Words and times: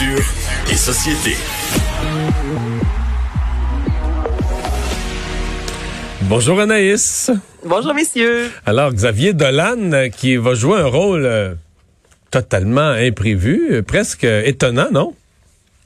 Culture 0.00 0.24
et 0.70 0.76
société. 0.76 1.36
Bonjour 6.22 6.60
Anaïs. 6.60 7.30
Bonjour 7.66 7.92
messieurs. 7.92 8.50
Alors 8.64 8.92
Xavier 8.92 9.34
Dolan 9.34 9.92
euh, 9.92 10.08
qui 10.08 10.36
va 10.36 10.54
jouer 10.54 10.78
un 10.78 10.86
rôle 10.86 11.26
euh, 11.26 11.54
totalement 12.30 12.80
imprévu, 12.80 13.68
euh, 13.72 13.82
presque 13.82 14.24
étonnant, 14.24 14.88
non? 14.90 15.14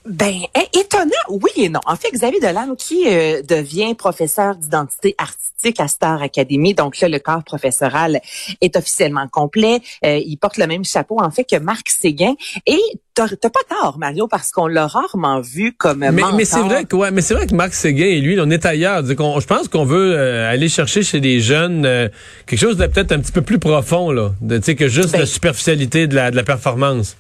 Ben, 0.07 0.35
é- 0.55 0.79
étonnant, 0.79 1.11
oui 1.29 1.51
et 1.57 1.69
non. 1.71 1.81
En 1.87 1.97
fait, 1.97 2.11
Xavier 2.13 2.39
Dolan, 2.41 2.75
qui 2.77 3.05
euh, 3.09 3.41
devient 3.43 3.95
professeur 3.95 4.55
d'identité 4.57 5.15
artistique 5.17 5.81
à 5.81 5.89
Star 5.89 6.21
Academy, 6.21 6.75
donc 6.75 7.01
là, 7.01 7.09
le 7.09 7.19
corps 7.19 7.43
professoral 7.43 8.21
est 8.61 8.77
officiellement 8.77 9.27
complet. 9.29 9.81
Euh, 10.05 10.19
il 10.19 10.37
porte 10.37 10.59
le 10.59 10.67
même 10.67 10.85
chapeau, 10.85 11.17
en 11.21 11.31
fait, 11.31 11.45
que 11.45 11.57
Marc 11.59 11.89
Séguin. 11.89 12.35
Et 12.67 12.79
t'as 13.15 13.29
t'as 13.29 13.49
pas 13.49 13.61
tort, 13.67 13.97
Mario, 13.99 14.29
parce 14.29 14.51
qu'on 14.51 14.67
l'a 14.67 14.87
rarement 14.87 15.41
vu 15.41 15.73
comme 15.73 16.01
Mais, 16.01 16.11
mentor. 16.13 16.35
mais 16.35 16.45
c'est 16.45 16.61
vrai 16.61 16.85
que 16.85 16.97
ouais, 16.97 17.11
mais 17.11 17.23
c'est 17.23 17.33
vrai 17.33 17.47
que 17.47 17.55
Marc 17.55 17.73
Séguin 17.73 18.05
et 18.05 18.21
lui, 18.21 18.39
on 18.39 18.51
est 18.51 18.67
ailleurs. 18.67 19.03
Je 19.07 19.47
pense 19.47 19.69
qu'on 19.69 19.87
veut 19.87 20.13
euh, 20.15 20.51
aller 20.51 20.69
chercher 20.69 21.03
chez 21.03 21.21
les 21.21 21.41
jeunes 21.41 21.87
euh, 21.87 22.09
quelque 22.47 22.59
chose 22.61 22.77
de 22.77 22.87
peut-être 22.87 23.13
un 23.13 23.21
petit 23.21 23.33
peu 23.33 23.41
plus 23.43 23.59
profond 23.59 24.11
là, 24.11 24.33
de 24.43 24.59
tu 24.59 24.65
sais 24.65 24.75
que 24.75 24.89
juste 24.89 25.13
Ben- 25.13 25.21
la 25.21 25.27
superficialité 25.27 26.07
de 26.09 26.15
la 26.15 26.31
de 26.31 26.37
la 26.37 26.43
performance. 26.43 27.17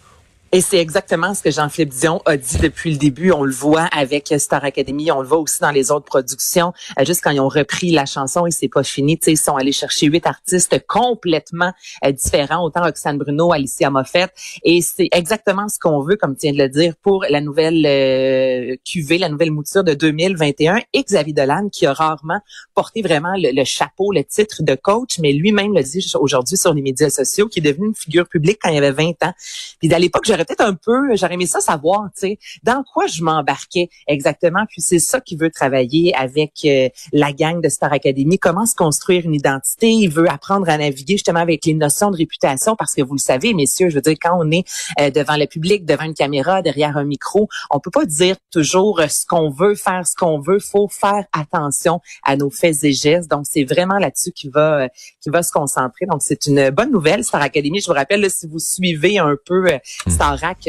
Et 0.54 0.60
c'est 0.60 0.78
exactement 0.78 1.34
ce 1.34 1.42
que 1.42 1.50
Jean-Philippe 1.50 1.92
Dion 1.92 2.22
a 2.26 2.36
dit 2.36 2.58
depuis 2.58 2.92
le 2.92 2.96
début. 2.96 3.32
On 3.32 3.42
le 3.42 3.50
voit 3.52 3.88
avec 3.90 4.32
Star 4.38 4.62
Academy, 4.62 5.10
on 5.10 5.20
le 5.20 5.26
voit 5.26 5.38
aussi 5.38 5.58
dans 5.60 5.72
les 5.72 5.90
autres 5.90 6.04
productions. 6.04 6.72
Euh, 6.96 7.04
juste 7.04 7.22
quand 7.24 7.32
ils 7.32 7.40
ont 7.40 7.48
repris 7.48 7.90
la 7.90 8.06
chanson 8.06 8.46
et 8.46 8.52
c'est 8.52 8.68
pas 8.68 8.84
fini, 8.84 9.18
ils 9.26 9.36
sont 9.36 9.56
allés 9.56 9.72
chercher 9.72 10.06
huit 10.06 10.24
artistes 10.28 10.78
complètement 10.86 11.72
euh, 12.06 12.12
différents, 12.12 12.64
autant 12.64 12.82
Roxane 12.82 13.18
Bruno, 13.18 13.52
Alicia 13.52 13.90
Moffett. 13.90 14.30
Et 14.62 14.80
c'est 14.80 15.08
exactement 15.10 15.66
ce 15.68 15.80
qu'on 15.80 15.98
veut, 16.02 16.14
comme 16.14 16.36
tu 16.36 16.42
viens 16.42 16.52
de 16.52 16.58
le 16.58 16.68
dire, 16.68 16.94
pour 17.02 17.24
la 17.28 17.40
nouvelle 17.40 17.84
euh, 17.84 18.76
QV, 18.84 19.18
la 19.18 19.30
nouvelle 19.30 19.50
mouture 19.50 19.82
de 19.82 19.94
2021. 19.94 20.82
Et 20.92 21.02
Xavier 21.02 21.32
Dolan, 21.32 21.68
qui 21.68 21.84
a 21.84 21.92
rarement 21.92 22.38
porté 22.76 23.02
vraiment 23.02 23.34
le, 23.36 23.50
le 23.52 23.64
chapeau, 23.64 24.12
le 24.12 24.22
titre 24.22 24.62
de 24.62 24.76
coach, 24.76 25.18
mais 25.18 25.32
lui-même 25.32 25.74
le 25.74 25.82
dit 25.82 26.12
aujourd'hui 26.14 26.56
sur 26.56 26.72
les 26.72 26.82
médias 26.82 27.10
sociaux, 27.10 27.48
qui 27.48 27.58
est 27.58 27.62
devenu 27.62 27.88
une 27.88 27.96
figure 27.96 28.28
publique 28.28 28.60
quand 28.62 28.70
il 28.70 28.78
avait 28.78 28.92
20 28.92 29.20
ans. 29.24 29.32
Puis 29.80 29.92
à 29.92 29.98
l'époque, 29.98 30.22
j'aurais 30.24 30.43
peut-être 30.44 30.62
un 30.62 30.74
peu, 30.74 31.14
j'aurais 31.16 31.34
aimé 31.34 31.46
ça 31.46 31.60
savoir, 31.60 32.04
tu 32.14 32.20
sais, 32.20 32.38
dans 32.62 32.82
quoi 32.92 33.06
je 33.06 33.22
m'embarquais 33.22 33.88
exactement. 34.06 34.64
Puis 34.68 34.82
c'est 34.82 34.98
ça 34.98 35.20
qu'il 35.20 35.38
veut 35.38 35.50
travailler 35.50 36.14
avec 36.14 36.52
euh, 36.64 36.88
la 37.12 37.32
gang 37.32 37.60
de 37.60 37.68
Star 37.68 37.92
Academy, 37.92 38.38
comment 38.38 38.66
se 38.66 38.74
construire 38.74 39.24
une 39.24 39.34
identité? 39.34 39.90
Il 39.90 40.08
veut 40.08 40.28
apprendre 40.30 40.68
à 40.68 40.78
naviguer 40.78 41.14
justement 41.14 41.40
avec 41.40 41.64
les 41.64 41.74
notions 41.74 42.10
de 42.10 42.16
réputation 42.16 42.76
parce 42.76 42.94
que 42.94 43.02
vous 43.02 43.14
le 43.14 43.18
savez, 43.18 43.54
messieurs, 43.54 43.88
je 43.88 43.96
veux 43.96 44.02
dire, 44.02 44.16
quand 44.20 44.36
on 44.38 44.50
est 44.50 44.64
euh, 45.00 45.10
devant 45.10 45.36
le 45.36 45.46
public, 45.46 45.84
devant 45.84 46.04
une 46.04 46.14
caméra, 46.14 46.62
derrière 46.62 46.96
un 46.96 47.04
micro, 47.04 47.48
on 47.70 47.80
peut 47.80 47.90
pas 47.90 48.06
dire 48.06 48.36
toujours 48.50 49.00
ce 49.08 49.26
qu'on 49.26 49.50
veut, 49.50 49.74
faire 49.74 50.06
ce 50.06 50.14
qu'on 50.16 50.40
veut. 50.40 50.58
Faut 50.58 50.88
faire 50.88 51.24
attention 51.32 52.00
à 52.22 52.36
nos 52.36 52.50
faits 52.50 52.84
et 52.84 52.92
gestes. 52.92 53.30
Donc 53.30 53.44
c'est 53.48 53.64
vraiment 53.64 53.98
là-dessus 53.98 54.32
qu'il 54.32 54.50
va, 54.50 54.84
euh, 54.84 54.88
qu'il 55.20 55.32
va 55.32 55.42
se 55.42 55.52
concentrer. 55.52 56.06
Donc 56.06 56.20
c'est 56.20 56.46
une 56.46 56.70
bonne 56.70 56.90
nouvelle, 56.90 57.24
Star 57.24 57.42
Academy. 57.42 57.80
Je 57.80 57.86
vous 57.86 57.94
rappelle, 57.94 58.20
là, 58.20 58.28
si 58.28 58.46
vous 58.46 58.58
suivez 58.58 59.18
un 59.18 59.36
peu 59.46 59.66
euh, 59.66 59.78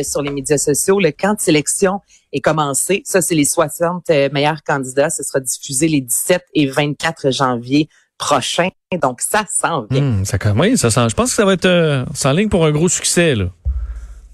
Sur 0.03 0.21
les 0.21 0.31
médias 0.31 0.57
sociaux, 0.57 0.99
le 0.99 1.11
camp 1.11 1.33
de 1.35 1.41
sélection 1.41 1.99
est 2.33 2.41
commencé. 2.41 3.01
Ça, 3.05 3.21
c'est 3.21 3.35
les 3.35 3.45
60 3.45 4.09
euh, 4.09 4.29
meilleurs 4.31 4.63
candidats. 4.63 5.09
Ce 5.09 5.23
sera 5.23 5.39
diffusé 5.39 5.87
les 5.87 6.01
17 6.01 6.43
et 6.53 6.67
24 6.67 7.31
janvier 7.31 7.87
prochains. 8.17 8.69
Donc, 9.01 9.21
ça 9.21 9.43
s'en 9.49 9.85
vient. 9.89 10.01
Hum, 10.01 10.25
ça 10.25 10.37
commence, 10.37 10.75
ça 10.77 10.89
sent. 10.89 11.07
Je 11.09 11.15
pense 11.15 11.29
que 11.31 11.35
ça 11.35 11.45
va 11.45 11.53
être 11.53 11.65
euh, 11.65 12.05
en 12.23 12.31
ligne 12.31 12.49
pour 12.49 12.65
un 12.65 12.71
gros 12.71 12.89
succès 12.89 13.35
là. 13.35 13.45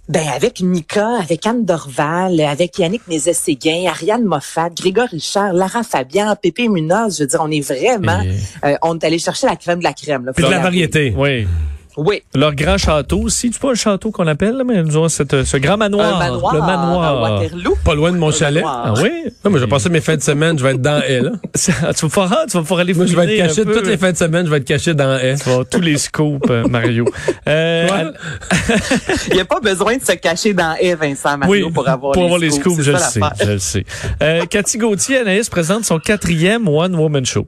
Ben, 0.10 0.28
avec 0.28 0.60
Mika, 0.60 1.20
avec 1.22 1.46
Anne 1.46 1.64
Dorval, 1.64 2.42
avec 2.42 2.78
Yannick 2.78 3.08
Nézet-Séguin, 3.08 3.88
Ariane 3.88 4.26
Moffat, 4.26 4.70
Grégoire 4.72 5.08
Richard, 5.10 5.54
Lara 5.54 5.84
Fabian, 5.84 6.36
Pépé 6.36 6.68
Munoz, 6.68 7.18
je 7.18 7.24
veux 7.24 7.28
dire, 7.28 7.40
on 7.42 7.50
est 7.50 7.62
vraiment, 7.62 8.20
Et- 8.22 8.36
euh, 8.66 8.78
on 8.82 8.98
est 9.00 9.06
allé 9.06 9.20
chercher 9.20 9.48
la 9.48 9.56
crème 9.56 9.80
de 9.80 9.86
la 9.86 9.94
crème. 9.94 10.26
Là, 10.26 10.34
Puis 10.34 10.44
de 10.44 10.50
la 10.50 10.60
variété. 10.60 11.14
Oui. 11.16 11.48
Oui. 11.98 12.22
Leur 12.36 12.56
grand 12.56 12.78
château 12.78 13.20
aussi, 13.22 13.50
c'est 13.52 13.62
pas 13.62 13.72
un 13.72 13.76
château 13.76 14.12
qu'on 14.12 14.28
appelle, 14.28 14.56
là, 14.58 14.64
mais 14.64 14.82
nous 14.82 14.96
avons 14.96 15.10
cette, 15.10 15.44
ce 15.44 15.58
grand 15.58 15.78
manoir. 15.78 16.16
Un 16.16 16.20
manoir, 16.32 16.54
le 16.54 16.62
à 16.62 16.66
manoir. 16.66 17.22
Waterloo. 17.42 17.76
Pas 17.84 17.96
loin 17.96 18.12
de 18.12 18.18
mon 18.18 18.30
Un 18.30 18.32
chalet. 18.32 18.64
manoir. 18.64 18.94
Ah 18.98 19.02
oui? 19.02 19.12
Non, 19.44 19.52
mais 19.52 19.60
je 19.60 19.64
vais 19.66 19.70
passer 19.70 19.90
mes 19.90 20.02
fins 20.02 20.16
de 20.16 20.22
semaine, 20.22 20.58
je 20.58 20.64
vais 20.64 20.72
être 20.72 20.82
dans 20.82 21.02
elle. 21.08 21.34
tu 21.56 21.72
vas 21.72 21.94
pouvoir, 21.94 22.46
tu 22.50 22.58
vas 22.58 22.62
pouvoir 22.62 22.80
aller 22.82 22.94
Moi, 22.94 23.06
je 23.06 23.16
vais 23.16 23.38
être 23.38 23.48
caché 23.48 23.66
toutes 23.66 23.88
les 23.88 23.98
fins 23.98 24.12
de 24.12 24.18
semaine, 24.18 24.46
je 24.46 24.52
vais 24.52 24.58
être 24.58 24.66
caché 24.66 24.94
dans 24.94 25.18
elle. 25.18 25.38
Tu 25.38 25.46
vas 25.46 25.52
avoir 25.52 25.68
tous 25.68 25.82
les 25.82 25.98
scoops, 25.98 26.50
euh, 26.50 26.68
Mario. 26.68 27.06
Euh, 27.48 27.88
Ouais. 27.92 28.12
Il 29.28 29.34
n'y 29.34 29.40
a 29.42 29.46
pas 29.46 29.60
besoin 29.60 29.98
de 29.98 30.02
se 30.04 30.14
cacher 30.14 30.54
dans 30.54 30.76
E, 30.82 30.96
Vincent 30.96 31.38
Mario, 31.38 31.68
oui, 31.68 31.72
pour 31.74 31.88
avoir 31.88 32.14
pour 32.14 32.22
les 32.22 32.26
avoir 32.26 32.40
les 32.40 32.52
scoops. 32.52 32.76
scoops, 32.76 32.82
je 32.84 32.92
le 32.92 32.98
sais, 32.98 33.20
je 33.42 33.52
le 33.52 33.60
sais. 33.60 33.86
Euh, 34.22 34.46
Cathy 34.46 34.78
Gauthier, 34.78 35.18
Anaïs 35.20 35.50
présente 35.50 35.84
son 35.86 36.00
quatrième 36.00 36.68
One 36.68 36.96
Woman 36.96 37.26
Show. 37.26 37.48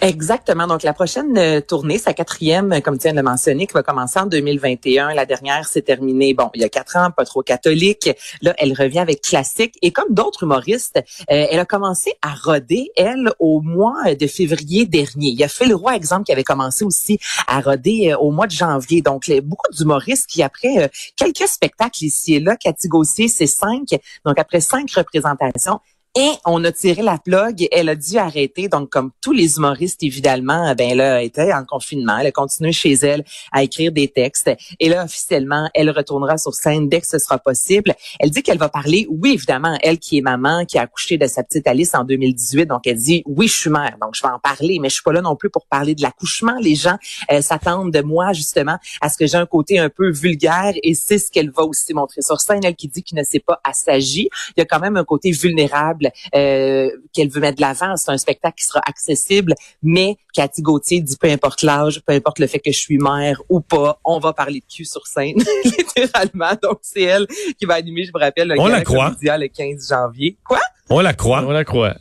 Exactement. 0.00 0.66
Donc, 0.66 0.82
la 0.82 0.92
prochaine 0.92 1.36
euh, 1.38 1.60
tournée, 1.60 1.98
sa 1.98 2.12
quatrième, 2.12 2.72
euh, 2.72 2.80
comme 2.80 2.98
tu 2.98 3.04
viens 3.04 3.14
de 3.14 3.22
mentionner, 3.22 3.66
qui 3.66 3.72
va 3.74 3.82
commencer 3.82 4.18
en 4.18 4.26
2021. 4.26 5.14
La 5.14 5.24
dernière 5.24 5.66
s'est 5.66 5.82
terminée, 5.82 6.34
bon, 6.34 6.50
il 6.54 6.60
y 6.60 6.64
a 6.64 6.68
quatre 6.68 6.96
ans, 6.96 7.10
pas 7.16 7.24
trop 7.24 7.42
catholique. 7.42 8.10
Là, 8.42 8.54
elle 8.58 8.72
revient 8.74 8.98
avec 8.98 9.22
classique. 9.22 9.74
Et 9.82 9.92
comme 9.92 10.12
d'autres 10.12 10.42
humoristes, 10.42 10.96
euh, 11.30 11.46
elle 11.50 11.58
a 11.60 11.64
commencé 11.64 12.12
à 12.22 12.34
roder, 12.34 12.90
elle, 12.96 13.30
au 13.38 13.60
mois 13.60 14.14
de 14.14 14.26
février 14.26 14.84
dernier. 14.84 15.28
Il 15.28 15.38
y 15.38 15.44
a 15.44 15.48
Phil 15.48 15.72
Roy, 15.74 15.94
exemple, 15.94 16.24
qui 16.24 16.32
avait 16.32 16.44
commencé 16.44 16.84
aussi 16.84 17.18
à 17.46 17.60
roder 17.60 18.14
au 18.18 18.30
mois 18.30 18.46
de 18.46 18.52
janvier. 18.52 19.00
Donc, 19.00 19.26
les- 19.26 19.40
beaucoup 19.40 19.70
d'humoristes 19.72 20.26
qui, 20.26 20.42
après 20.42 20.90
quelques 21.16 21.46
spectacles 21.48 22.04
ici 22.04 22.34
et 22.34 22.40
là, 22.40 22.56
Cathy 22.56 22.88
Gauthier, 22.88 23.28
c'est 23.28 23.46
cinq. 23.46 23.88
Donc, 24.26 24.38
après 24.38 24.60
cinq 24.60 24.90
représentations, 24.90 25.78
et 26.16 26.30
on 26.46 26.62
a 26.62 26.70
tiré 26.70 27.02
la 27.02 27.18
plug, 27.18 27.66
elle 27.72 27.88
a 27.88 27.96
dû 27.96 28.18
arrêter. 28.18 28.68
Donc, 28.68 28.88
comme 28.88 29.10
tous 29.20 29.32
les 29.32 29.56
humoristes, 29.56 30.00
évidemment, 30.00 30.72
ben 30.76 30.96
là, 30.96 31.20
elle 31.20 31.26
était 31.26 31.52
en 31.52 31.64
confinement. 31.64 32.18
Elle 32.18 32.28
a 32.28 32.30
continué 32.30 32.70
chez 32.70 32.92
elle 32.92 33.24
à 33.50 33.64
écrire 33.64 33.90
des 33.90 34.06
textes. 34.06 34.48
Et 34.78 34.88
là, 34.88 35.04
officiellement, 35.04 35.68
elle 35.74 35.90
retournera 35.90 36.38
sur 36.38 36.54
scène 36.54 36.88
dès 36.88 37.00
que 37.00 37.08
ce 37.08 37.18
sera 37.18 37.38
possible. 37.38 37.94
Elle 38.20 38.30
dit 38.30 38.44
qu'elle 38.44 38.58
va 38.58 38.68
parler, 38.68 39.08
oui, 39.10 39.32
évidemment, 39.32 39.76
elle 39.82 39.98
qui 39.98 40.18
est 40.18 40.20
maman, 40.20 40.64
qui 40.64 40.78
a 40.78 40.82
accouché 40.82 41.18
de 41.18 41.26
sa 41.26 41.42
petite 41.42 41.66
Alice 41.66 41.96
en 41.96 42.04
2018. 42.04 42.66
Donc, 42.66 42.86
elle 42.86 42.98
dit, 42.98 43.24
oui, 43.26 43.48
je 43.48 43.56
suis 43.56 43.70
mère, 43.70 43.96
donc 44.00 44.14
je 44.14 44.22
vais 44.22 44.32
en 44.32 44.38
parler, 44.38 44.78
mais 44.80 44.90
je 44.90 44.94
suis 44.94 45.02
pas 45.02 45.12
là 45.12 45.20
non 45.20 45.34
plus 45.34 45.50
pour 45.50 45.66
parler 45.66 45.96
de 45.96 46.02
l'accouchement. 46.02 46.54
Les 46.60 46.76
gens 46.76 46.96
euh, 47.32 47.42
s'attendent 47.42 47.90
de 47.90 48.02
moi, 48.02 48.32
justement, 48.32 48.78
à 49.00 49.08
ce 49.08 49.18
que 49.18 49.26
j'ai 49.26 49.36
un 49.36 49.46
côté 49.46 49.80
un 49.80 49.88
peu 49.88 50.12
vulgaire 50.12 50.74
et 50.84 50.94
c'est 50.94 51.18
ce 51.18 51.32
qu'elle 51.32 51.50
va 51.50 51.64
aussi 51.64 51.92
montrer 51.92 52.22
sur 52.22 52.40
scène. 52.40 52.60
Elle 52.62 52.76
qui 52.76 52.86
dit 52.86 53.02
qu'il 53.02 53.18
ne 53.18 53.24
sait 53.24 53.40
pas 53.40 53.60
assagir. 53.64 54.28
Il 54.56 54.60
y 54.60 54.62
a 54.62 54.64
quand 54.64 54.78
même 54.78 54.96
un 54.96 55.04
côté 55.04 55.32
vulnérable 55.32 56.03
euh, 56.34 56.90
qu'elle 57.12 57.28
veut 57.28 57.40
mettre 57.40 57.56
de 57.56 57.62
l'avant. 57.62 57.96
C'est 57.96 58.10
un 58.10 58.18
spectacle 58.18 58.56
qui 58.58 58.64
sera 58.64 58.80
accessible, 58.86 59.54
mais 59.82 60.16
Cathy 60.32 60.62
Gauthier 60.62 61.00
dit 61.00 61.16
peu 61.16 61.28
importe 61.28 61.62
l'âge, 61.62 62.00
peu 62.06 62.12
importe 62.12 62.38
le 62.38 62.46
fait 62.46 62.58
que 62.58 62.72
je 62.72 62.78
suis 62.78 62.98
mère 62.98 63.40
ou 63.48 63.60
pas, 63.60 64.00
on 64.04 64.18
va 64.18 64.32
parler 64.32 64.60
de 64.60 64.74
cul 64.74 64.84
sur 64.84 65.06
scène, 65.06 65.36
littéralement. 65.64 66.52
Donc, 66.62 66.78
c'est 66.82 67.02
elle 67.02 67.26
qui 67.58 67.66
va 67.66 67.74
animer, 67.74 68.04
je 68.04 68.12
vous 68.12 68.18
rappelle, 68.18 68.48
le 68.48 68.58
On 68.58 68.66
la 68.66 68.82
croit. 68.82 69.14
Le 69.20 69.48
15 69.48 69.88
janvier. 69.88 70.36
Quoi? 70.44 70.60
On 70.90 71.00
la 71.00 71.14
croit. 71.14 71.44
On 71.46 71.50
la 71.50 71.64
croit. 71.64 71.94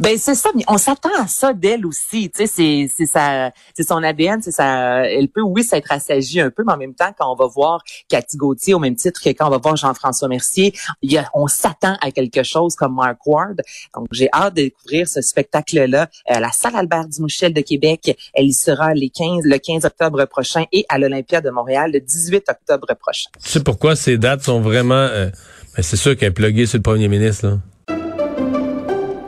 Ben 0.00 0.16
c'est 0.18 0.34
ça, 0.34 0.50
mais 0.54 0.64
on 0.68 0.78
s'attend 0.78 1.10
à 1.18 1.26
ça 1.26 1.52
d'elle 1.52 1.86
aussi. 1.86 2.30
Tu 2.30 2.46
sais, 2.46 2.46
c'est 2.46 2.90
c'est 2.94 3.06
sa, 3.06 3.50
c'est 3.74 3.86
son 3.86 4.02
ADN, 4.02 4.40
c'est 4.42 4.52
sa. 4.52 5.06
Elle 5.06 5.28
peut 5.28 5.42
oui 5.42 5.64
s'être 5.64 5.90
assagie 5.90 6.40
un 6.40 6.50
peu, 6.50 6.62
mais 6.66 6.72
en 6.72 6.76
même 6.76 6.94
temps, 6.94 7.12
quand 7.18 7.30
on 7.30 7.36
va 7.36 7.46
voir 7.46 7.82
Cathy 8.08 8.36
Gauthier 8.36 8.74
au 8.74 8.78
même 8.78 8.96
titre 8.96 9.20
que 9.20 9.28
quand 9.30 9.46
on 9.46 9.50
va 9.50 9.58
voir 9.58 9.76
Jean-François 9.76 10.28
Mercier, 10.28 10.74
on 11.34 11.46
s'attend 11.46 11.96
à 12.00 12.10
quelque 12.10 12.42
chose 12.42 12.74
comme 12.76 12.94
Mark 12.94 13.18
Ward. 13.26 13.60
Donc 13.94 14.06
j'ai 14.12 14.28
hâte 14.32 14.54
de 14.54 14.62
découvrir 14.62 15.08
ce 15.08 15.20
spectacle-là 15.20 16.08
à 16.26 16.40
la 16.40 16.52
salle 16.52 16.76
Albert 16.76 17.08
Dumouchel 17.08 17.52
de 17.52 17.60
Québec. 17.60 18.16
Elle 18.34 18.46
y 18.46 18.52
sera 18.52 18.94
les 18.94 19.10
15, 19.10 19.44
le 19.44 19.58
15 19.58 19.84
octobre 19.84 20.24
prochain 20.26 20.64
et 20.72 20.84
à 20.88 20.98
l'Olympia 20.98 21.40
de 21.40 21.50
Montréal 21.50 21.90
le 21.92 22.00
18 22.00 22.44
octobre 22.48 22.94
prochain. 22.94 23.30
Tu 23.42 23.50
sais 23.50 23.62
pourquoi 23.62 23.96
ces 23.96 24.18
dates 24.18 24.42
sont 24.42 24.60
vraiment... 24.60 24.94
euh, 24.94 25.30
ben, 25.76 25.82
c'est 25.82 25.96
sûr 25.96 26.16
qu'elle 26.16 26.28
est 26.28 26.32
pluguée 26.32 26.66
sur 26.66 26.78
le 26.78 26.82
premier 26.82 27.08
ministre. 27.08 27.46
Là. 27.46 27.58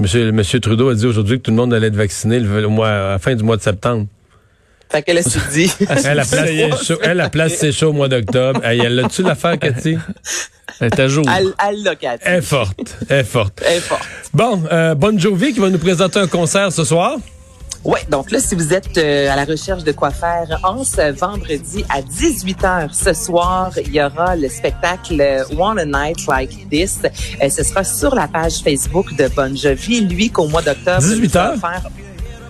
Monsieur, 0.00 0.30
Monsieur 0.30 0.60
Trudeau 0.60 0.90
a 0.90 0.94
dit 0.94 1.06
aujourd'hui 1.06 1.38
que 1.38 1.42
tout 1.42 1.50
le 1.50 1.56
monde 1.56 1.72
allait 1.72 1.86
être 1.86 1.96
vacciné 1.96 2.38
le, 2.38 2.68
mois, 2.68 2.88
à 2.88 3.10
la 3.12 3.18
fin 3.18 3.34
du 3.34 3.42
mois 3.42 3.56
de 3.56 3.62
septembre. 3.62 4.06
Fait 4.90 5.02
qu'elle 5.02 5.18
a 5.18 5.22
dit. 5.52 5.72
elle, 6.04 6.16
la 6.16 6.24
place, 6.24 6.84
chaud, 6.84 6.98
elle, 7.02 7.16
la 7.16 7.30
place, 7.30 7.54
c'est 7.54 7.72
chaud 7.72 7.88
au 7.88 7.92
mois 7.92 8.08
d'octobre. 8.08 8.60
elle 8.62 8.94
l'a-tu 8.94 9.22
l'affaire, 9.22 9.58
Cathy? 9.58 9.96
Elle 10.80 10.88
est 10.88 11.00
à 11.00 11.08
jour. 11.08 11.24
Elle, 11.28 11.82
l'a, 11.82 11.96
Cathy. 11.96 12.22
Elle 12.26 12.38
est 12.38 12.42
forte. 12.42 12.96
Elle 13.08 13.20
est 13.20 13.24
forte. 13.24 13.62
Elle 13.66 13.78
est 13.78 13.80
forte. 13.80 14.06
Bon, 14.32 14.62
euh, 14.70 14.94
Bonne 14.94 15.18
Jovi 15.18 15.54
qui 15.54 15.60
va 15.60 15.70
nous 15.70 15.78
présenter 15.78 16.18
un 16.18 16.28
concert 16.28 16.70
ce 16.70 16.84
soir. 16.84 17.16
Oui, 17.86 18.00
donc 18.10 18.32
là, 18.32 18.40
si 18.40 18.56
vous 18.56 18.74
êtes 18.74 18.98
euh, 18.98 19.30
à 19.30 19.36
la 19.36 19.44
recherche 19.44 19.84
de 19.84 19.92
quoi 19.92 20.10
faire, 20.10 20.58
en 20.64 20.82
ce 20.82 21.12
vendredi 21.12 21.84
à 21.88 22.00
18h 22.00 22.92
ce 22.92 23.12
soir, 23.12 23.70
il 23.76 23.94
y 23.94 24.02
aura 24.02 24.34
le 24.34 24.48
spectacle 24.48 25.44
One 25.56 25.78
a 25.78 25.84
Night 25.84 26.26
Like 26.26 26.68
This. 26.68 26.98
Euh, 27.04 27.48
ce 27.48 27.62
sera 27.62 27.84
sur 27.84 28.12
la 28.16 28.26
page 28.26 28.54
Facebook 28.64 29.14
de 29.14 29.28
Bon 29.28 29.56
Jovi. 29.56 30.00
Lui, 30.00 30.30
qu'au 30.30 30.48
mois 30.48 30.62
d'octobre, 30.62 31.00
18h? 31.00 31.60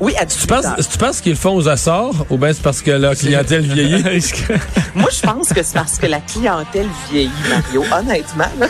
Oui, 0.00 0.14
à 0.18 0.24
18 0.24 0.40
tu 0.40 0.46
penses, 0.46 0.88
tu 0.90 0.98
penses 0.98 1.20
qu'ils 1.20 1.36
font 1.36 1.54
aux 1.54 1.68
Açores 1.68 2.26
ou 2.30 2.38
bien 2.38 2.54
c'est 2.54 2.62
parce 2.62 2.80
que 2.80 2.92
la 2.92 3.14
clientèle 3.14 3.62
vieillit? 3.62 4.04
Moi, 4.94 5.10
je 5.10 5.20
pense 5.20 5.50
que 5.50 5.62
c'est 5.62 5.74
parce 5.74 5.98
que 5.98 6.06
la 6.06 6.20
clientèle 6.20 6.88
vieillit, 7.10 7.30
Mario. 7.50 7.84
Honnêtement. 7.94 8.66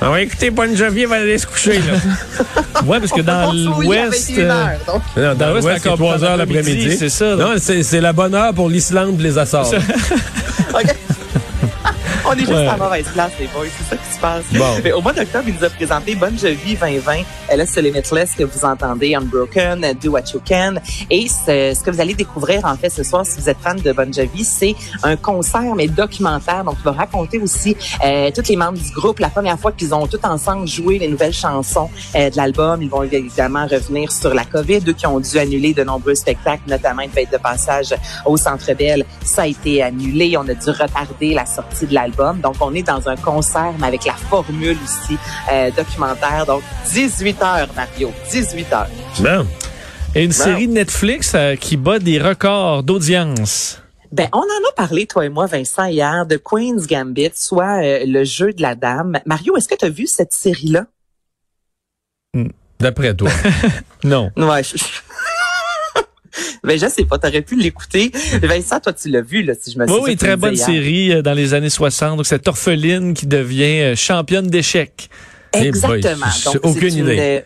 Ah 0.00 0.10
ouais, 0.10 0.24
écoutez, 0.24 0.50
Bonne 0.50 0.76
Jovi 0.76 1.04
va 1.04 1.16
aller 1.16 1.38
se 1.38 1.46
coucher, 1.46 1.78
là. 1.78 2.82
ouais, 2.86 3.00
parce 3.00 3.12
que 3.12 3.20
dans 3.20 3.52
l'Ouest. 3.52 4.32
Euh, 4.36 5.34
dans 5.34 5.50
l'Ouest, 5.54 5.80
c'est 5.82 5.88
3 5.88 6.24
heures 6.24 6.36
l'après-midi. 6.36 6.96
C'est 6.96 7.08
ça. 7.08 7.36
Non, 7.36 7.54
c'est 7.58 8.00
la 8.00 8.12
bonne 8.12 8.34
heure 8.34 8.54
pour 8.54 8.68
l'Islande 8.68 9.20
les 9.20 9.38
Açores. 9.38 9.72
OK. 10.74 10.94
On 12.26 12.32
est 12.32 12.38
juste 12.38 12.52
à 12.52 12.76
mauvaise 12.78 13.06
place, 13.12 13.32
les 13.38 13.46
boys. 13.48 13.66
C'est 13.76 13.84
ça 13.84 13.96
qui 13.96 14.14
se 14.14 14.18
passe. 14.18 14.44
Mais 14.82 14.92
au 14.92 15.02
mois 15.02 15.12
d'octobre, 15.12 15.44
il 15.46 15.54
nous 15.54 15.64
a 15.64 15.68
présenté 15.68 16.14
Bonne 16.14 16.38
Jovi 16.38 16.74
2020. 16.74 17.18
Là, 17.54 17.66
c'est 17.66 17.82
Limitless 17.82 18.32
que 18.32 18.44
vous 18.44 18.64
entendez, 18.64 19.14
Unbroken, 19.14 19.94
Do 20.02 20.12
What 20.12 20.32
You 20.32 20.40
Can. 20.46 20.76
Et 21.10 21.28
ce, 21.28 21.82
que 21.82 21.90
vous 21.90 22.00
allez 22.00 22.14
découvrir, 22.14 22.64
en 22.64 22.76
fait, 22.76 22.88
ce 22.88 23.02
soir, 23.02 23.26
si 23.26 23.38
vous 23.38 23.48
êtes 23.50 23.58
fan 23.58 23.78
de 23.78 23.92
Bon 23.92 24.10
Jovi, 24.10 24.42
c'est 24.42 24.74
un 25.02 25.16
concert, 25.16 25.74
mais 25.74 25.86
documentaire. 25.86 26.64
Donc, 26.64 26.76
il 26.80 26.84
va 26.84 26.92
raconter 26.92 27.38
aussi 27.38 27.76
euh, 28.02 28.30
tous 28.34 28.48
les 28.48 28.56
membres 28.56 28.78
du 28.78 28.90
groupe, 28.90 29.18
la 29.18 29.28
première 29.28 29.58
fois 29.58 29.72
qu'ils 29.72 29.94
ont 29.94 30.06
tous 30.06 30.20
ensemble 30.24 30.66
joué 30.66 30.98
les 30.98 31.08
nouvelles 31.08 31.34
chansons 31.34 31.90
euh, 32.16 32.30
de 32.30 32.36
l'album. 32.38 32.80
Ils 32.80 32.88
vont 32.88 33.02
évidemment 33.02 33.66
revenir 33.66 34.10
sur 34.10 34.32
la 34.32 34.46
COVID, 34.46 34.80
eux 34.88 34.94
qui 34.94 35.06
ont 35.06 35.20
dû 35.20 35.36
annuler 35.36 35.74
de 35.74 35.84
nombreux 35.84 36.14
spectacles, 36.14 36.62
notamment 36.68 37.02
une 37.02 37.10
fête 37.10 37.30
de 37.30 37.38
passage 37.38 37.94
au 38.24 38.38
Centre 38.38 38.72
Bell. 38.72 39.04
Ça 39.22 39.42
a 39.42 39.46
été 39.46 39.82
annulé. 39.82 40.38
On 40.38 40.48
a 40.48 40.54
dû 40.54 40.70
retarder 40.70 41.34
la 41.34 41.44
sortie 41.44 41.86
de 41.86 41.92
l'album 41.92 42.13
donc, 42.16 42.56
on 42.60 42.74
est 42.74 42.82
dans 42.82 43.08
un 43.08 43.16
concert, 43.16 43.74
mais 43.78 43.86
avec 43.86 44.04
la 44.04 44.14
formule 44.14 44.76
aussi 44.82 45.18
euh, 45.52 45.70
documentaire. 45.70 46.46
Donc, 46.46 46.62
18 46.92 47.42
heures, 47.42 47.68
Mario. 47.74 48.12
18 48.30 48.72
heures. 48.72 48.88
Bien. 49.20 49.46
Et 50.14 50.24
une 50.24 50.32
série 50.32 50.68
Netflix 50.68 51.32
euh, 51.34 51.56
qui 51.56 51.76
bat 51.76 51.98
des 51.98 52.20
records 52.20 52.84
d'audience. 52.84 53.80
Ben, 54.12 54.28
on 54.32 54.38
en 54.38 54.68
a 54.68 54.72
parlé, 54.76 55.06
toi 55.06 55.24
et 55.24 55.28
moi, 55.28 55.46
Vincent, 55.46 55.86
hier, 55.86 56.24
de 56.24 56.36
Queen's 56.36 56.86
Gambit, 56.86 57.32
soit 57.34 57.82
euh, 57.82 58.04
le 58.06 58.22
jeu 58.22 58.52
de 58.52 58.62
la 58.62 58.76
dame. 58.76 59.18
Mario, 59.26 59.56
est-ce 59.56 59.66
que 59.66 59.74
tu 59.74 59.84
as 59.84 59.90
vu 59.90 60.06
cette 60.06 60.32
série-là? 60.32 60.86
Hmm. 62.32 62.48
D'après 62.78 63.14
toi. 63.14 63.30
non. 64.04 64.30
Ouais, 64.36 64.62
ben, 66.64 66.78
je 66.78 66.86
sais 66.86 67.04
pas, 67.04 67.18
t'aurais 67.18 67.42
pu 67.42 67.56
l'écouter. 67.56 68.10
Vincent, 68.42 68.80
toi, 68.80 68.92
tu 68.92 69.08
l'as 69.08 69.20
vu, 69.20 69.42
là, 69.42 69.54
si 69.60 69.72
je 69.72 69.78
me 69.78 69.86
souviens. 69.86 70.02
Oui, 70.02 70.10
oui, 70.10 70.16
très 70.16 70.36
bonne 70.36 70.56
série 70.56 71.12
euh, 71.12 71.22
dans 71.22 71.34
les 71.34 71.54
années 71.54 71.70
60. 71.70 72.16
Donc, 72.16 72.26
cette 72.26 72.48
orpheline 72.48 73.14
qui 73.14 73.26
devient 73.26 73.80
euh, 73.80 73.96
championne 73.96 74.48
d'échecs. 74.48 75.08
Exactement. 75.52 76.26
Donc, 76.46 76.58
aucune 76.62 76.94
idée. 76.94 77.42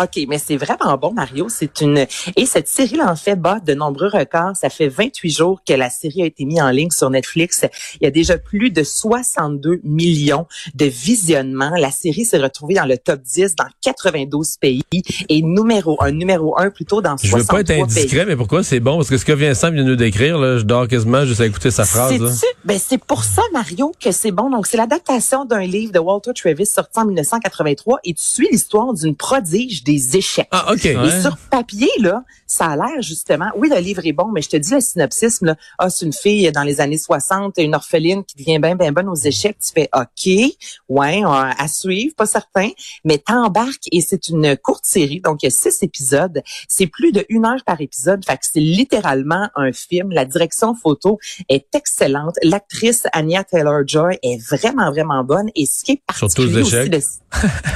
OK, 0.00 0.24
mais 0.28 0.38
c'est 0.38 0.56
vraiment 0.56 0.96
bon, 0.96 1.12
Mario. 1.12 1.48
C'est 1.48 1.80
une 1.80 2.06
et 2.36 2.46
cette 2.46 2.68
série-là 2.68 3.10
en 3.10 3.16
fait 3.16 3.36
bat 3.36 3.58
de 3.58 3.74
nombreux 3.74 4.08
records. 4.08 4.54
Ça 4.54 4.70
fait 4.70 4.88
28 4.88 5.30
jours 5.30 5.60
que 5.66 5.72
la 5.72 5.90
série 5.90 6.22
a 6.22 6.26
été 6.26 6.44
mise 6.44 6.60
en 6.60 6.70
ligne 6.70 6.90
sur 6.90 7.10
Netflix. 7.10 7.64
Il 8.00 8.04
y 8.04 8.06
a 8.06 8.10
déjà 8.10 8.38
plus 8.38 8.70
de 8.70 8.84
62 8.84 9.80
millions 9.82 10.46
de 10.74 10.84
visionnements. 10.84 11.72
La 11.76 11.90
série 11.90 12.24
s'est 12.24 12.38
retrouvée 12.38 12.74
dans 12.74 12.86
le 12.86 12.96
top 12.96 13.22
10 13.22 13.56
dans 13.56 13.66
92 13.82 14.56
pays 14.58 14.82
et 15.28 15.42
numéro 15.42 16.00
un, 16.00 16.12
numéro 16.12 16.56
un 16.58 16.70
plutôt 16.70 17.02
dans 17.02 17.16
63 17.16 17.18
pays. 17.18 17.28
Je 17.28 17.38
veux 17.38 17.46
pas 17.46 17.60
être 17.60 17.82
indiscret, 17.82 18.26
mais 18.26 18.36
pourquoi 18.36 18.62
c'est 18.62 18.80
bon? 18.80 18.96
Parce 18.96 19.10
que 19.10 19.18
ce 19.18 19.24
que 19.24 19.32
Vincent 19.32 19.70
vient 19.72 19.82
de 19.82 19.88
nous 19.88 19.96
décrire, 19.96 20.38
là, 20.38 20.58
je 20.58 20.64
dors 20.64 20.86
quasiment 20.86 21.24
juste 21.24 21.40
à 21.40 21.46
écouter 21.46 21.70
sa 21.70 21.84
phrase. 21.84 22.18
Ben 22.64 22.78
c'est 22.78 23.02
pour 23.02 23.24
ça, 23.24 23.42
Mario, 23.52 23.92
que 24.00 24.12
c'est 24.12 24.30
bon. 24.30 24.50
Donc 24.50 24.66
c'est 24.66 24.76
l'adaptation 24.76 25.44
d'un 25.44 25.60
livre 25.62 25.92
de 25.92 25.98
Walter 25.98 26.32
Travis 26.34 26.66
sorti 26.66 26.98
en 27.00 27.06
1983 27.06 28.00
et 28.04 28.14
tu 28.14 28.22
suis 28.22 28.48
l'histoire 28.50 28.92
d'une 28.94 29.16
prodige 29.16 29.82
des 29.88 30.18
échecs. 30.18 30.48
Ah, 30.50 30.72
OK. 30.72 30.84
Et 30.84 31.20
sur 31.22 31.38
papier, 31.50 31.88
là, 32.00 32.22
ça 32.46 32.66
a 32.66 32.76
l'air 32.76 33.00
justement, 33.00 33.46
oui, 33.56 33.70
le 33.70 33.80
livre 33.80 34.02
est 34.04 34.12
bon, 34.12 34.30
mais 34.32 34.42
je 34.42 34.50
te 34.50 34.56
dis 34.58 34.74
le 34.74 34.80
synopsis, 34.80 35.40
là, 35.40 35.56
ah, 35.78 35.88
c'est 35.88 36.04
une 36.04 36.12
fille 36.12 36.50
dans 36.52 36.62
les 36.62 36.80
années 36.82 36.98
60, 36.98 37.54
une 37.58 37.74
orpheline 37.74 38.22
qui 38.22 38.36
devient 38.36 38.58
bien, 38.58 38.76
bien 38.76 38.92
bonne 38.92 39.08
aux 39.08 39.14
échecs. 39.14 39.56
Tu 39.64 39.72
fais 39.74 39.88
OK, 39.94 40.56
ouais, 40.88 41.22
à 41.24 41.68
suivre, 41.68 42.14
pas 42.14 42.26
certain, 42.26 42.68
mais 43.04 43.16
t'embarques 43.16 43.88
et 43.90 44.02
c'est 44.02 44.28
une 44.28 44.56
courte 44.58 44.84
série, 44.84 45.20
donc 45.20 45.42
il 45.42 45.46
y 45.46 45.48
a 45.48 45.50
six 45.50 45.82
épisodes. 45.82 46.42
C'est 46.68 46.86
plus 46.86 47.12
de 47.12 47.24
une 47.30 47.46
heure 47.46 47.64
par 47.64 47.80
épisode, 47.80 48.24
fait 48.24 48.36
que 48.36 48.44
c'est 48.52 48.60
littéralement 48.60 49.48
un 49.54 49.72
film. 49.72 50.10
La 50.10 50.26
direction 50.26 50.74
photo 50.74 51.18
est 51.48 51.74
excellente. 51.74 52.34
L'actrice 52.42 53.04
Anya 53.14 53.42
Taylor-Joy 53.44 54.18
est 54.22 54.42
vraiment, 54.50 54.90
vraiment 54.90 55.24
bonne. 55.24 55.48
Et 55.54 55.64
ce 55.64 55.84
qui 55.84 55.92
est 55.92 56.02
particulier 56.06 56.64
Surtout 56.64 56.78
aussi 56.78 56.90
de... 56.90 57.00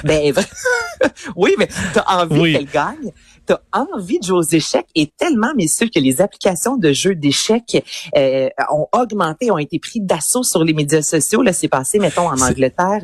ben, 0.05 0.35
oui, 1.37 1.55
mais 1.59 1.69
envie 2.07 2.53
qu'elle 2.53 2.67
gagne. 2.67 3.13
Tu 3.47 3.55
as 3.55 3.61
envie 3.73 4.19
de 4.21 4.25
jouer 4.25 4.39
aux 4.39 4.43
échecs 4.43 4.87
et 4.95 5.11
tellement, 5.19 5.53
messieurs, 5.57 5.89
que 5.93 6.01
les 6.01 6.21
applications 6.21 6.77
de 6.77 6.93
jeux 6.93 7.15
d'échecs 7.15 7.85
euh, 8.17 8.49
ont 8.71 8.87
augmenté, 8.93 9.51
ont 9.51 9.59
été 9.59 9.79
pris 9.79 10.01
d'assaut 10.01 10.45
sur 10.45 10.65
les 10.65 10.73
médias 10.73 11.03
sociaux. 11.03 11.43
Là, 11.43 11.53
c'est 11.53 11.69
passé, 11.69 11.99
mettons, 11.99 12.29
en 12.29 12.41
Angleterre. 12.41 13.03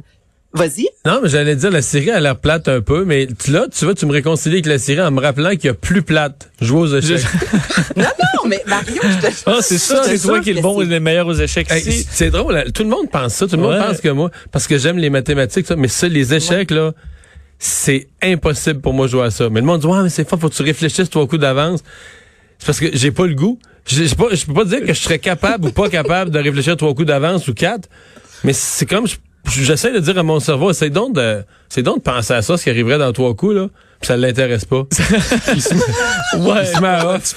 Vas-y. 0.54 0.88
Non, 1.04 1.20
mais 1.22 1.28
j'allais 1.28 1.56
dire, 1.56 1.70
la 1.70 1.82
série 1.82 2.10
a 2.10 2.20
l'air 2.20 2.36
plate 2.36 2.68
un 2.68 2.80
peu, 2.80 3.04
mais 3.04 3.28
là, 3.48 3.66
tu 3.70 3.84
vois, 3.84 3.94
tu 3.94 4.06
me 4.06 4.12
réconcilies 4.12 4.56
avec 4.56 4.66
la 4.66 4.78
série 4.78 5.02
en 5.02 5.10
me 5.10 5.20
rappelant 5.20 5.50
qu'il 5.50 5.66
y 5.66 5.68
a 5.68 5.74
plus 5.74 6.00
plate. 6.00 6.50
Jouer 6.60 6.80
aux 6.80 6.96
échecs. 6.96 7.22
non, 7.96 8.04
non, 8.04 8.48
mais 8.48 8.62
Mario, 8.66 9.02
je 9.02 9.26
te... 9.28 9.32
Ah, 9.44 9.58
c'est 9.60 9.76
ça, 9.76 10.02
c'est 10.04 10.18
toi 10.18 10.40
qui 10.40 10.50
est 10.50 10.54
le 10.54 10.62
bon 10.62 10.80
et 10.80 10.86
le 10.86 11.00
meilleur 11.00 11.26
aux 11.26 11.34
échecs 11.34 11.68
C'est 12.10 12.30
drôle, 12.30 12.64
tout 12.72 12.82
le 12.82 12.88
monde 12.88 13.10
pense 13.10 13.34
ça, 13.34 13.46
tout 13.46 13.56
le 13.56 13.62
monde 13.62 13.78
pense 13.78 14.00
que 14.00 14.08
moi, 14.08 14.30
parce 14.50 14.66
que 14.66 14.78
j'aime 14.78 14.96
les 14.96 15.10
mathématiques, 15.10 15.66
ça, 15.66 15.76
mais 15.76 15.88
ça, 15.88 16.08
les 16.08 16.32
échecs, 16.32 16.70
là, 16.70 16.92
c'est 17.58 18.08
impossible 18.22 18.80
pour 18.80 18.94
moi 18.94 19.06
de 19.06 19.10
jouer 19.10 19.24
à 19.24 19.30
ça. 19.30 19.48
Mais 19.50 19.60
le 19.60 19.66
monde 19.66 19.80
dit, 19.80 19.86
ouais, 19.86 20.02
mais 20.02 20.08
c'est 20.08 20.28
fort, 20.28 20.38
faut 20.38 20.48
que 20.48 20.54
tu 20.54 20.62
réfléchisses 20.62 21.10
trois 21.10 21.26
coups 21.26 21.40
d'avance. 21.40 21.82
C'est 22.58 22.66
parce 22.66 22.80
que 22.80 22.86
j'ai 22.92 23.10
pas 23.10 23.26
le 23.26 23.34
goût. 23.34 23.58
Je 23.86 24.14
peux 24.14 24.54
pas 24.54 24.64
dire 24.64 24.80
que 24.80 24.92
je 24.92 25.00
serais 25.00 25.18
capable 25.18 25.68
ou 25.68 25.72
pas 25.72 25.88
capable 25.88 26.30
de 26.30 26.38
réfléchir 26.38 26.76
trois 26.76 26.94
coups 26.94 27.06
d'avance 27.06 27.48
ou 27.48 27.54
quatre, 27.54 27.88
mais 28.44 28.52
c'est 28.52 28.84
comme, 28.84 29.06
j'essaie 29.50 29.92
de 29.92 29.98
dire 29.98 30.18
à 30.18 30.22
mon 30.22 30.40
cerveau, 30.40 30.72
c'est 30.74 30.90
donc 30.90 31.14
de, 31.14 31.42
c'est 31.70 31.82
donc 31.82 31.98
de 31.98 32.02
penser 32.02 32.34
à 32.34 32.42
ça, 32.42 32.58
ce 32.58 32.64
qui 32.64 32.70
arriverait 32.70 32.98
dans 32.98 33.12
trois 33.12 33.34
coups, 33.34 33.54
là, 33.54 33.68
pis 34.00 34.08
ça 34.08 34.16
l'intéresse 34.16 34.66
pas. 34.66 34.82
il 35.54 35.62
se 35.62 35.74
ouais, 35.74 36.62
il 36.62 36.66
se 36.66 36.80
met 36.80 36.88
à 36.88 37.14
off. 37.14 37.34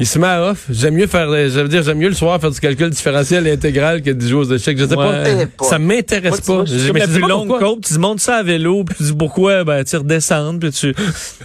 J'aime 0.00 0.94
mieux 0.94 1.06
faire, 1.06 1.28
je 1.30 1.60
veux 1.60 1.68
dire, 1.68 1.82
j'aime 1.82 1.98
mieux 1.98 2.08
le 2.08 2.14
soir 2.14 2.40
faire 2.40 2.50
du 2.50 2.58
calcul 2.58 2.90
différentiel 2.90 3.46
et 3.46 3.52
intégral 3.52 4.02
que 4.02 4.10
du 4.10 4.26
jouer 4.26 4.40
aux 4.40 4.52
échecs. 4.52 4.76
Je 4.76 4.86
sais 4.86 4.96
pas. 4.96 5.24
Ça 5.62 5.78
m'intéresse 5.78 6.40
pas. 6.40 6.64
J'ai 6.66 6.92
la 6.92 7.06
plus 7.06 7.20
longue 7.20 7.58
côte. 7.58 7.84
Tu 7.86 7.98
montes 7.98 8.20
ça 8.20 8.36
à 8.36 8.42
vélo, 8.42 8.84
puis 8.84 8.96
tu 8.96 9.02
dis 9.04 9.12
pourquoi, 9.12 9.64
ben, 9.64 9.84
tu 9.84 9.96
redescends, 9.96 10.58
puis 10.58 10.70
tu, 10.72 10.94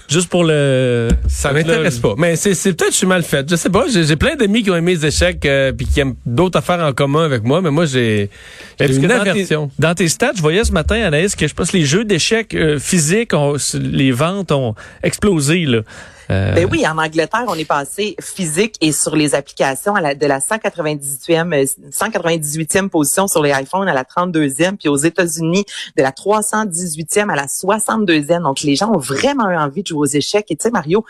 juste 0.08 0.30
pour 0.30 0.44
le. 0.44 1.10
Ça 1.28 1.54
m'intéresse 1.54 2.00
pas. 2.00 2.16
Mais 2.18 2.36
c'est, 2.36 2.54
c'est 2.54 2.74
peut-être 2.74 2.90
que 2.90 2.94
je 2.94 2.98
suis 2.98 3.08
mal 3.08 3.24
fait. 3.24 3.50
Je 3.50 3.56
sais 3.56 3.70
pas. 3.70 3.86
J'ai, 3.90 4.16
plein 4.16 4.36
d'amis 4.36 4.64
qui 4.64 4.72
ont 4.72 4.76
aimé 4.76 4.96
les 4.96 5.06
échecs, 5.06 5.46
euh, 5.46 5.72
puis 5.72 5.86
qui 5.86 6.00
aiment 6.00 6.16
d'autres 6.26 6.58
affaires 6.58 6.80
en 6.80 6.92
commun 6.92 7.24
avec 7.24 7.44
moi, 7.44 7.62
mais 7.62 7.72
moi, 7.72 7.86
j'ai, 7.86 8.30
une 8.80 9.12
aversion. 9.12 9.72
dans 9.80 9.96
tes 9.96 10.10
stats, 10.10 10.34
je 10.36 10.42
voyais 10.42 10.64
ce 10.64 10.74
matin, 10.74 10.96
Anaïs, 10.96 11.36
que 11.36 11.48
je 11.48 11.54
pense 11.54 11.72
que 11.72 11.78
les 11.78 11.86
jeux 11.86 12.04
d'échecs 12.04 12.54
euh, 12.54 12.80
physiques, 12.80 13.32
les 13.74 14.12
ventes 14.12 14.52
ont 14.52 14.76
explosé, 15.04 15.66
là. 15.66 15.82
Euh, 16.32 16.54
ben 16.54 16.68
oui, 16.72 16.86
en 16.86 16.98
Angleterre, 16.98 17.46
on 17.48 17.56
est 17.56 17.66
passé 17.66 18.16
physique 18.22 18.76
et 18.82 18.92
sur 18.92 19.16
les 19.16 19.34
applications 19.34 19.96
à 19.96 20.02
la, 20.02 20.14
de 20.14 20.26
la 20.28 20.40
198e 20.40 21.90
198e 21.92 22.86
euh, 22.86 22.88
position 22.88 23.28
sur 23.28 23.42
les 23.42 23.52
iPhones 23.52 23.88
à 23.88 23.94
la 23.94 24.04
32e, 24.04 24.78
puis 24.78 24.90
aux 24.90 24.98
États-Unis 24.98 25.66
de 25.98 26.04
la 26.04 26.12
318e 26.12 27.30
à 27.30 27.36
la 27.36 27.48
62e. 27.48 28.44
Donc 28.44 28.62
les 28.62 28.76
gens 28.76 28.92
ont 28.92 29.00
vraiment 29.00 29.50
eu 29.50 29.58
envie 29.58 29.82
de 29.82 29.88
jouer 29.88 30.00
aux 30.00 30.06
échecs. 30.06 30.46
Et 30.50 30.56
tu 30.56 30.64
sais, 30.64 30.72
Mario, 30.72 31.04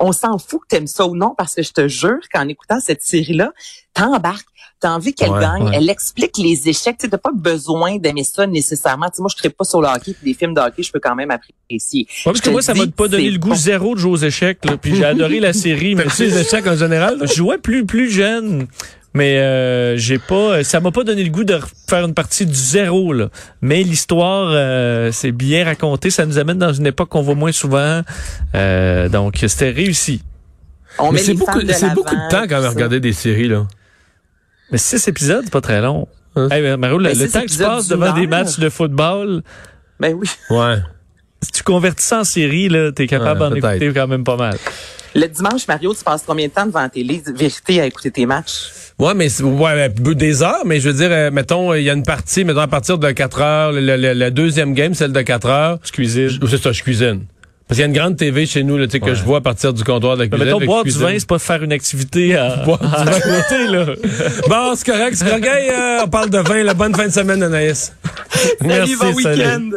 on 0.00 0.12
s'en 0.12 0.38
fout 0.38 0.62
que 0.62 0.68
t'aimes 0.68 0.86
ça 0.86 1.06
ou 1.06 1.14
non, 1.14 1.34
parce 1.36 1.54
que 1.54 1.62
je 1.62 1.72
te 1.72 1.86
jure 1.86 2.20
qu'en 2.32 2.48
écoutant 2.48 2.80
cette 2.80 3.02
série-là, 3.02 3.52
t'embarques 3.92 4.46
T'as 4.78 4.90
envie 4.90 5.14
qu'elle 5.14 5.30
Ouais, 5.30 5.40
gagne. 5.40 5.62
ouais. 5.64 5.70
Elle 5.74 5.88
explique 5.88 6.36
les 6.38 6.68
échecs. 6.68 6.96
Tu 7.00 7.08
n'as 7.08 7.16
pas 7.18 7.30
besoin 7.34 7.96
d'aimer 7.96 8.24
ça 8.24 8.46
nécessairement. 8.46 9.06
Tu 9.06 9.16
sais, 9.16 9.22
moi, 9.22 9.30
je 9.34 9.48
ne 9.48 9.52
pas 9.52 9.64
sur 9.64 9.80
le 9.80 9.88
hockey. 9.88 10.12
puis 10.12 10.32
Des 10.32 10.38
films 10.38 10.52
de 10.52 10.60
hockey, 10.60 10.82
je 10.82 10.92
peux 10.92 11.00
quand 11.02 11.14
même 11.14 11.30
apprécier. 11.30 12.06
Ouais, 12.08 12.22
parce 12.32 12.40
que 12.42 12.50
moi, 12.50 12.60
ça 12.60 12.74
m'a 12.74 12.86
pas 12.86 13.08
donné 13.08 13.30
le 13.30 13.38
goût 13.38 13.48
bon. 13.50 13.54
zéro 13.54 13.94
de 13.94 14.00
jouer 14.00 14.12
aux 14.12 14.16
échecs. 14.16 14.64
Là, 14.66 14.76
puis 14.76 14.94
j'ai 14.94 15.04
adoré 15.06 15.40
la 15.40 15.52
série. 15.54 15.94
mais 15.94 16.04
T'as-tu 16.04 16.24
les 16.24 16.38
échecs 16.38 16.66
en 16.66 16.76
général? 16.76 17.18
Je 17.22 17.32
jouais 17.32 17.56
plus 17.56 17.86
plus 17.86 18.10
jeune, 18.10 18.66
mais 19.14 19.38
euh, 19.38 19.96
j'ai 19.96 20.18
pas, 20.18 20.62
ça 20.62 20.78
m'a 20.80 20.90
pas 20.90 21.04
donné 21.04 21.24
le 21.24 21.30
goût 21.30 21.44
de 21.44 21.58
faire 21.88 22.04
une 22.04 22.12
partie 22.14 22.44
du 22.44 22.52
zéro 22.54 23.14
là. 23.14 23.30
Mais 23.62 23.82
l'histoire, 23.82 24.50
euh, 24.52 25.10
c'est 25.10 25.32
bien 25.32 25.64
raconté, 25.64 26.10
ça 26.10 26.26
nous 26.26 26.36
amène 26.36 26.58
dans 26.58 26.74
une 26.74 26.86
époque 26.86 27.08
qu'on 27.08 27.22
voit 27.22 27.34
moins 27.34 27.52
souvent, 27.52 28.02
Euh, 28.54 29.08
donc 29.08 29.36
c'était 29.48 29.70
réussi. 29.70 30.20
On 30.98 31.12
Mais 31.12 31.18
c'est 31.18 31.32
les 31.32 31.38
beaucoup, 31.38 31.62
de 31.62 31.72
c'est 31.72 31.94
beaucoup 31.94 32.14
de 32.14 32.30
temps 32.30 32.44
quand 32.48 32.60
même 32.60 32.70
regarder 32.72 33.00
des 33.00 33.12
séries, 33.14 33.48
là. 33.48 33.66
Mais 34.70 34.78
six 34.78 35.06
épisodes, 35.08 35.42
c'est 35.44 35.52
pas 35.52 35.60
très 35.60 35.80
long. 35.80 36.08
Hein? 36.34 36.48
Hey, 36.50 36.76
Mario, 36.76 36.98
le, 36.98 37.14
six 37.14 37.30
temps 37.30 37.40
que 37.42 37.46
tu 37.46 37.58
passes 37.58 37.88
devant 37.88 38.12
des 38.12 38.26
matchs 38.26 38.58
de 38.58 38.68
football, 38.68 39.42
Ben 40.00 40.12
oui. 40.14 40.28
Ouais. 40.50 40.76
si 41.42 41.52
tu 41.52 41.62
convertis 41.62 42.04
ça 42.04 42.20
en 42.20 42.24
série, 42.24 42.68
là, 42.68 42.92
t'es 42.92 43.06
capable 43.06 43.40
Ouais, 43.42 43.60
d'en 43.60 43.70
écouter 43.70 43.92
quand 43.94 44.06
même 44.08 44.24
pas 44.24 44.36
mal. 44.36 44.56
Le 45.14 45.26
dimanche, 45.28 45.66
Mario, 45.66 45.94
tu 45.94 46.04
passes 46.04 46.24
combien 46.26 46.46
de 46.48 46.52
temps 46.52 46.66
devant 46.66 46.82
la 46.82 46.88
télé? 46.90 47.22
Vérité 47.34 47.80
à 47.80 47.86
écouter 47.86 48.10
tes 48.10 48.26
matchs? 48.26 48.70
Ouais, 48.98 49.14
mais 49.14 49.28
c'est- 49.30 49.42
ouais, 49.44 49.88
ben, 49.88 50.14
des 50.14 50.42
heures, 50.42 50.64
mais 50.66 50.78
je 50.80 50.88
veux 50.90 50.94
dire, 50.94 51.08
euh, 51.10 51.30
mettons, 51.30 51.72
il 51.72 51.84
y 51.84 51.90
a 51.90 51.94
une 51.94 52.02
partie, 52.02 52.44
mettons, 52.44 52.60
à 52.60 52.66
partir 52.66 52.98
de 52.98 53.10
4 53.10 53.40
heures, 53.40 53.72
le, 53.72 53.80
le- 53.96 54.12
le 54.14 54.30
deuxième 54.30 54.74
game, 54.74 54.92
celle 54.94 55.12
de 55.12 55.22
4 55.22 55.46
heures. 55.48 55.78
Je 55.84 55.92
cuisine. 55.92 56.30
C'est 56.48 56.58
ça, 56.58 56.72
je 56.72 56.82
cuisine. 56.82 57.24
Parce 57.68 57.78
qu'il 57.78 57.80
y 57.80 57.82
a 57.82 57.86
une 57.86 57.92
grande 57.98 58.16
TV 58.16 58.46
chez 58.46 58.62
nous, 58.62 58.76
là, 58.78 58.86
tu 58.86 58.92
sais, 58.92 59.00
que 59.00 59.12
je 59.14 59.22
vois 59.24 59.38
à 59.38 59.40
partir 59.40 59.72
du 59.72 59.82
comptoir 59.82 60.16
de 60.16 60.22
la 60.22 60.24
Mais 60.26 60.30
cuisine. 60.30 60.46
mettons, 60.46 60.58
fait 60.60 60.66
que 60.66 60.70
boire 60.70 60.84
du 60.84 60.90
vin, 60.92 61.14
c'est 61.18 61.26
pas 61.26 61.38
faire 61.40 61.62
une 61.64 61.72
activité 61.72 62.36
à, 62.36 62.56
Boire 62.64 62.78
du 62.78 62.86
à 62.86 63.04
vin. 63.04 63.20
côté, 63.20 63.66
là. 63.66 63.86
Bon, 64.48 64.74
c'est 64.76 64.86
correct, 64.86 65.16
c'est 65.16 65.24
correct. 65.24 65.46
Euh, 65.46 65.98
on 66.04 66.08
parle 66.08 66.30
de 66.30 66.38
vin, 66.38 66.62
la 66.62 66.74
bonne 66.74 66.94
fin 66.94 67.06
de 67.08 67.12
semaine, 67.12 67.42
Anaïs. 67.42 67.92
Salut, 68.60 68.96
bon 69.00 69.12
week-end! 69.14 69.70